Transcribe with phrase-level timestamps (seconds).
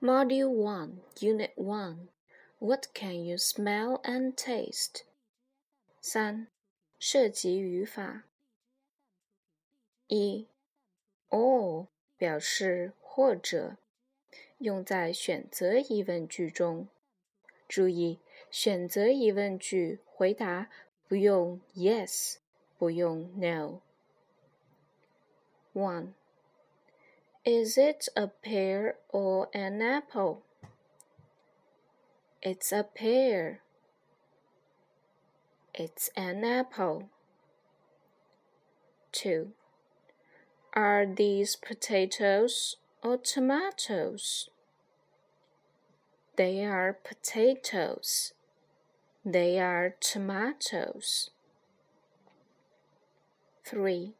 [0.00, 2.08] Module 1, Unit 1
[2.58, 5.02] What can you smell and taste?
[6.00, 6.48] 三、
[6.98, 8.24] 涉及语法。
[10.08, 10.46] 一、
[11.30, 11.86] or
[12.16, 13.76] 表示或者，
[14.58, 16.88] 用在选择疑问句中。
[17.68, 18.20] 注意，
[18.50, 20.68] 选择疑问句回答
[21.08, 22.36] 不用 yes，
[22.76, 26.12] 不用 no。One.
[27.47, 30.43] Is it a pear or an apple?
[32.41, 33.61] It's a pear.
[35.73, 37.07] It's an apple.
[39.13, 39.51] 2.
[40.73, 44.49] Are these potatoes or tomatoes?
[46.35, 48.33] They are potatoes.
[49.23, 51.29] They are tomatoes.
[53.63, 54.15] 3.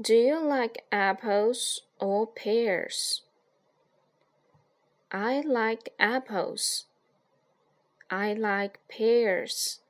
[0.00, 3.22] Do you like apples or pears?
[5.10, 6.86] I like apples.
[8.10, 9.80] I like pears.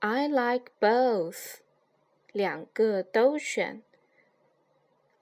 [0.00, 1.60] I like both.
[2.32, 3.82] 两个都选。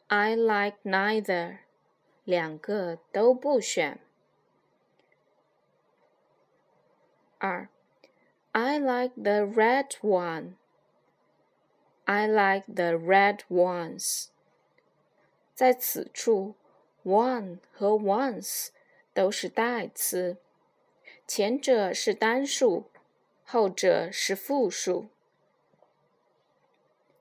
[0.08, 1.58] I like neither.
[2.24, 4.00] 两个都不选。
[7.38, 7.68] 二，
[8.52, 10.56] I like the red one.
[12.04, 14.26] I like the red ones。
[15.54, 16.54] 在此处，
[17.04, 18.68] one 和 ones
[19.12, 20.38] 都是代词，
[21.26, 22.84] 前者是单数，
[23.44, 25.08] 后者是复数。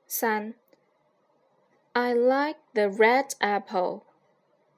[0.07, 0.55] 三，
[1.93, 4.01] I like the red apple。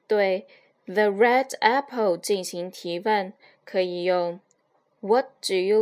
[0.06, 0.46] 对
[0.84, 3.32] the red apple 进行提问，
[3.64, 4.40] 可以用
[5.00, 5.80] What do you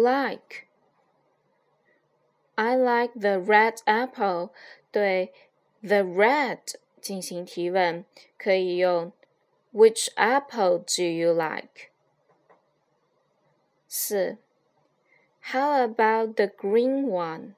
[2.57, 4.51] like？I like the red apple。
[4.93, 5.33] 对
[5.83, 8.05] the red 进行提问，
[8.37, 9.13] 可以用
[9.73, 11.91] Which apple do you like？
[13.89, 14.39] 四
[15.43, 17.55] How about the green one？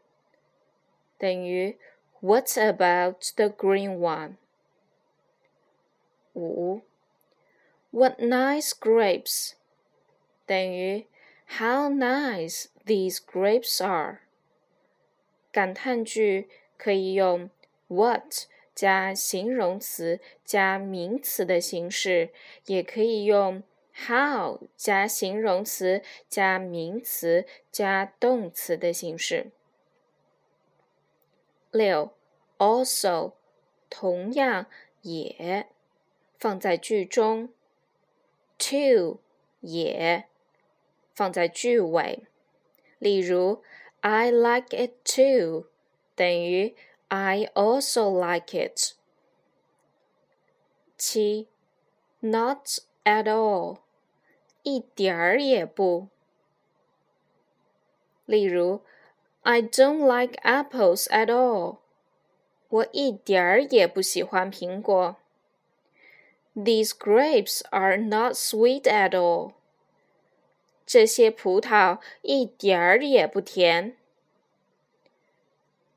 [1.19, 1.78] 等于
[2.20, 4.36] What about the green one？
[6.34, 6.82] 五
[7.91, 9.54] What nice grapes？
[10.47, 11.06] 等于
[11.58, 14.20] How nice these grapes are。
[15.57, 16.47] 感叹句
[16.78, 17.50] 可以用
[17.88, 18.45] what
[18.75, 22.29] 加形容词加名词的形式，
[22.68, 29.50] 也可以用 how 加形容词加名词加动词的形式。
[31.72, 32.12] 六
[32.59, 33.34] ，also
[33.90, 34.67] 同样
[35.01, 35.66] 也
[36.38, 37.50] 放在句中
[38.59, 39.22] ，too
[39.62, 40.25] 也
[41.16, 42.28] 放在句尾，
[43.00, 43.63] 例如。
[44.06, 45.66] I like it too
[46.14, 46.75] 等于
[47.08, 48.94] I also like it。
[50.97, 51.48] 七，
[52.20, 52.66] Not
[53.04, 53.78] at all，
[54.62, 56.08] 一点儿也不。
[58.25, 58.82] 例如，
[59.42, 61.78] I don't like apples at all，
[62.69, 65.16] 我一点儿也不喜欢苹果。
[66.54, 69.54] These grapes are not sweet at all。
[70.86, 73.95] 这些葡萄一点儿也不甜。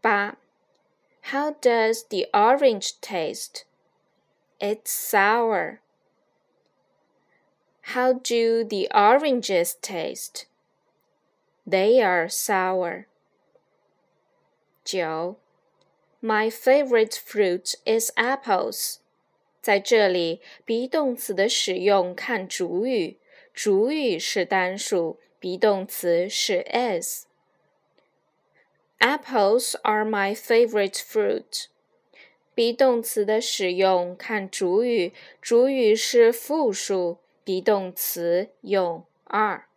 [0.01, 0.37] 八，
[1.31, 3.65] How does the orange taste?
[4.59, 5.79] It's sour.
[7.93, 10.45] How do the oranges taste?
[11.67, 13.07] They are sour.
[14.83, 15.37] 九，
[16.21, 18.97] My favorite fruit is apples.
[19.61, 23.17] 在这里，be 动词的使用看主语。
[23.51, 27.25] 主语是单数，be 动词是 is。
[29.00, 31.68] Apples are my favorite fruit。
[32.54, 39.69] be 动词的使用看主语，主语是复数，be 动词用 are。